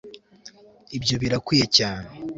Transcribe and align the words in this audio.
ibyo 0.97 1.15
birakwiriye 1.21 1.65
cyane 1.77 2.07